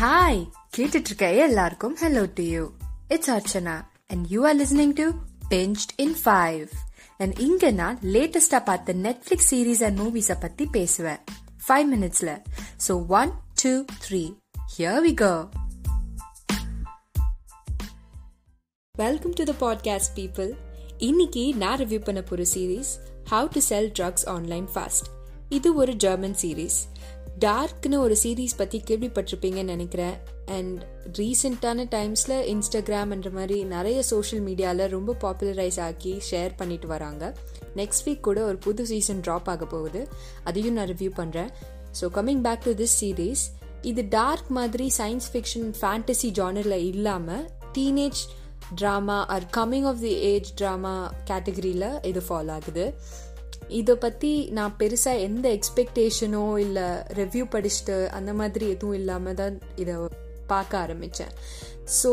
[0.00, 0.40] Hi
[0.76, 2.70] கேட்டுட்டு இருக்க எல்லாருக்கும் hello to you
[3.08, 5.10] it's Archana and you are listening to
[5.50, 6.66] binged in five
[7.18, 11.20] and இங்க நான் லேட்டஸ்டா பார்த்த நெட்ஃபிளிக்ஸ் சீரீஸ் அண்ட் மூவிஸை பத்தி பேசுவேன்.
[11.68, 12.42] ஃபைவ் மினிட்ஸ்ல
[12.88, 13.32] so one
[13.62, 14.22] two three
[14.78, 15.48] here we go
[18.98, 20.50] welcome to the podcast people
[20.98, 22.92] இன்னைக்கு நான் ரிவ்யூ பண்ண போற series
[23.30, 25.08] how to sell drugs online fast
[25.48, 26.78] இது ஒரு ஜெர்மன் சீரீஸ்
[27.38, 30.16] டார்க்னு ஒரு சீரீஸ் பற்றி கேள்விப்பட்டிருப்பீங்கன்னு நினைக்கிறேன்.
[30.56, 30.80] அண்ட்
[31.18, 37.22] ரீசெண்டான டைம்ஸில் இன்ஸ்டாகிராம்ன்ற மாதிரி நிறைய சோஷியல் மீடியாவில் ரொம்ப பாப்புலரைஸ் ஆக்கி ஷேர் பண்ணிட்டு வராங்க.
[37.76, 40.02] நெக்ஸ்ட் வீக் கூட ஒரு புது சீசன் ட்ராப் ஆக போகுது.
[40.44, 41.50] அதையும் நான் ரிவ்யூ பண்ணுறேன்
[42.00, 43.44] so coming back to this series
[43.90, 48.22] இது டார்க் மாதிரி சயின்ஸ் ஃபிக்ஷன் ஃபேண்டசி ஜானரில் இல்லாமல் teenage
[48.80, 50.94] drama or coming of the age drama
[51.24, 52.94] கேட்டகரியில் இது ஃபாலோ ஆகுது.
[53.68, 59.94] இதை பற்றி நான் பெருசாக எந்த எக்ஸ்பெக்டேஷனோ இல்லை ரிவ்யூ படிச்சுட்டு அந்த மாதிரி எதுவும் இல்லாமல் தான் இதை
[60.46, 61.32] பார்க்க ஆரம்பித்தேன்
[62.02, 62.10] ஸோ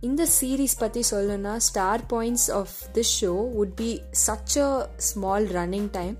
[0.00, 3.90] இந்த சீரீஸ் பற்றி சொல்லணும்னா star points of this show would be
[4.26, 6.16] such a small running time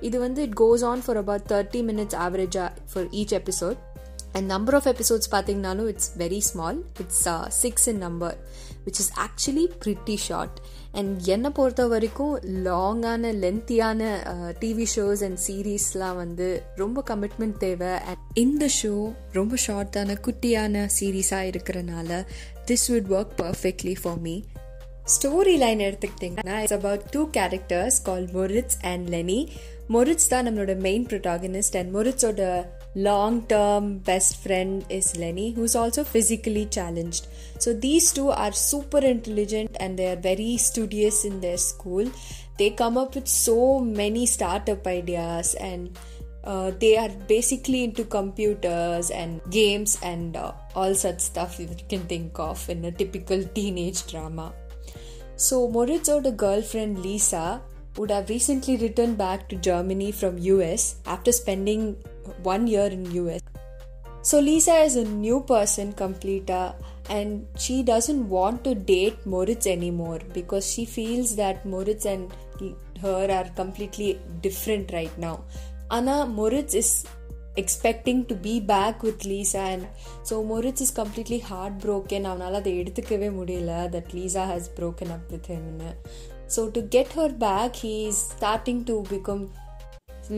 [0.00, 3.78] இது வந்து it goes on for about thirty minutes ஆவரேஜாக for each episode
[4.36, 8.36] and number of episodes பார்த்தீங்கனாலும் it's very small it's six in number
[8.84, 10.58] which is actually pretty short
[10.92, 14.02] and என்னை பொறுத்த வரைக்கும் லாங்கான லென்த்தியான
[14.60, 17.88] TV shows and சீரீஸ்லாம் வந்து ரொம்ப கமிட்மெண்ட் தேவை.
[17.88, 18.92] அண்ட் இந்த ஷோ
[19.32, 22.10] ரொம்ப ஷார்ட்டான குட்டியான சீரீஸாக இருக்கிறனால
[22.66, 24.36] this would work perfectly for me
[25.56, 29.40] storyline எடுத்துக்கிட்டிங்கன்னா it's about two characters call Moritz and Leni
[29.88, 32.42] Moritz தான் நம்மளோட மெயின் ப்ரொட்டாகனிஸ்ட் அண்ட் மொரிட்ஸோட
[32.96, 37.28] long term best friend is Lenny, who's also physically challenged.
[37.58, 42.10] So these two are super intelligent and they are very studious in their school.
[42.58, 45.98] They come up with so many startup ideas and
[46.44, 52.00] uh, they are basically into computers and games and uh, all such stuff you can
[52.06, 54.54] think of in a typical teenage drama.
[55.36, 57.60] So Moritz or the girlfriend Lisa
[57.97, 61.95] would have recently returned back to Germany from US after spending
[62.43, 63.41] one year in US.
[64.23, 66.75] So Lisa is a new person, completa,
[67.09, 72.31] and she doesn't want to date Moritz anymore because she feels that Moritz and
[73.01, 75.43] her are completely different right now.
[75.89, 77.05] Anna Moritz is
[77.57, 79.87] expecting to be back with Lisa and
[80.23, 85.47] so Moritz is completely heartbroken அவனால அதை எடுத்துக்கவே முடியல that Lisa has broken up with
[85.53, 85.65] him
[86.47, 89.43] so to get her back he is starting to become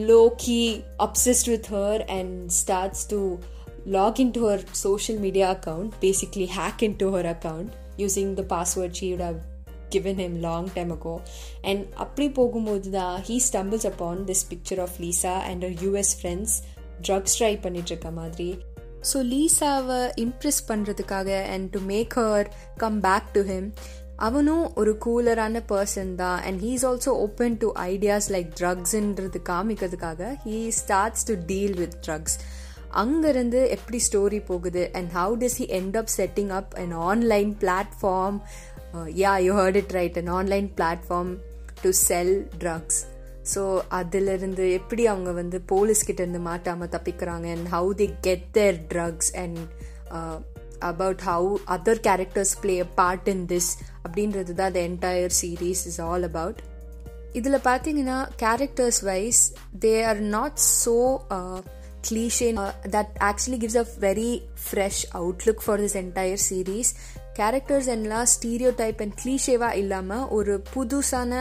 [0.10, 0.66] low key
[1.00, 3.20] obsessed with her and starts to
[3.88, 9.10] log into her social media account basically hack into her account using the password she
[9.12, 9.42] would have
[9.90, 11.16] given him long time ago
[11.64, 16.54] and அப்படி போகும்போது தான் he stumbles upon this picture of Lisa and her US friends
[17.08, 18.50] drugs try பண்ணிட்டு இருக்க மாதிரி
[19.10, 22.48] so லீசாவை impress பண்ணுறதுக்காக and to make her
[22.84, 23.68] come back to him
[24.27, 26.39] அவனும் ஒரு கூலரான பர்சன் தான்.
[26.47, 31.99] And he is also open to ideas like ட்ரக்ஸ்ன்றது காமிக்கிறதுக்காக he starts to deal with
[32.07, 32.37] drugs
[33.03, 34.83] அங்கேருந்து எப்படி ஸ்டோரி போகுது?
[34.99, 38.39] And how does he end up setting up an online platform
[39.23, 41.33] yeah you heard it right an online platform
[41.83, 43.01] to sell drugs
[43.55, 43.63] so
[43.99, 47.47] அதிலிருந்து எப்படி அவங்க வந்து போலீஸ்கிட்ட இருந்து மாட்டாமல் தப்பிக்கிறாங்க?
[47.57, 49.61] And how the get their drugs and
[50.90, 53.72] about how other characters play a part in this
[54.06, 56.60] அப்படின்றது தான் the entire series is all about
[57.34, 59.42] இதில் பார்த்தீங்கன்னா characters wise
[59.80, 60.98] they are not so
[62.04, 64.32] cliche uh, that actually gives a very
[64.70, 66.88] fresh outlook for this entire series
[67.38, 71.32] characters எல்லாம் stereo type and கிளீஷேவா இல்லாமல் ஒரு புதுசான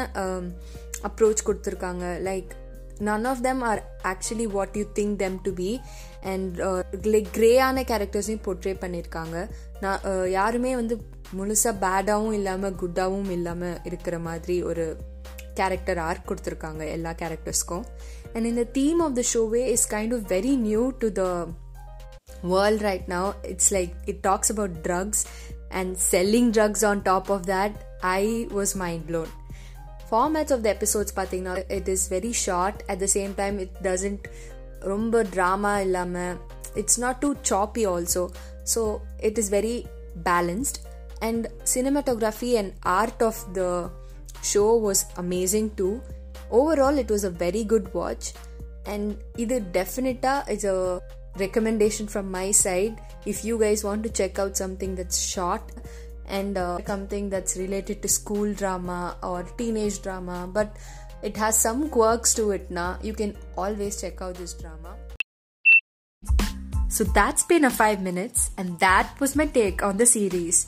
[1.09, 2.53] approach கொடுத்துருக்காங்க like
[3.07, 5.71] none of them are actually what you think them to be
[6.33, 6.59] and
[7.07, 9.37] like கிரேயான கேரக்டர்ஸையும் portray பண்ணியிருக்காங்க
[9.81, 10.97] நான் யாருமே வந்து
[11.39, 14.87] முழுசாக பேடாகவும் இல்லாமல் குட்டாகவும் இல்லாமல் இருக்கிற மாதிரி ஒரு
[15.55, 17.85] கேரக்டர் ஆர்க் கொடுத்துருக்காங்க எல்லா கேரக்டர்ஸ்க்கும்
[18.35, 21.25] அண்ட் இந்த தீம் ஆஃப் த ஷோவே is kind of very new to the
[22.53, 25.23] world right now it's like it talks about drugs
[25.73, 27.77] and selling drugs on top of that
[28.13, 28.23] I
[28.55, 29.31] was mind blown
[30.11, 34.27] formats of the episodes பார்த்தீங்கன்னா it is very short at the same time it doesn't
[34.93, 36.37] ரொம்ப drama இல்லாமல்
[36.75, 38.25] it's not too சாப்பி also
[38.75, 38.83] so
[39.29, 39.77] it is very
[40.31, 40.79] balanced
[41.29, 41.45] and
[41.75, 43.65] cinematography and art of the
[44.43, 46.03] show was amazing too.
[46.51, 48.33] Overall, it was a very good watch,
[48.87, 51.01] and either definita is a
[51.39, 53.01] recommendation from my side.
[53.25, 55.63] If you guys want to check out something that's short
[56.29, 60.71] and uh, something that's related to school drama or teenage drama, but
[61.23, 62.99] It has some quirks to it now.
[63.01, 64.93] You can always check out this drama.
[66.89, 70.59] So that's been a 5 minutes and that was my take on the series.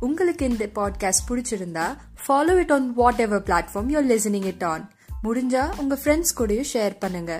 [0.00, 1.86] உங்களுக்கு இந்த podcast பிடிச்சிருந்தா
[2.24, 4.84] follow it on whatever platform your listening it on
[5.24, 7.32] முடிஞ்சா உங்க friends கூடயும் share பண்ணுங்க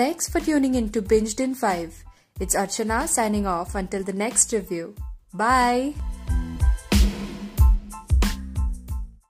[0.00, 1.90] thanks for tuning in to பிஞ்ச்ட் in five
[2.36, 4.86] it's Archana signing off until the next review
[5.42, 5.84] bye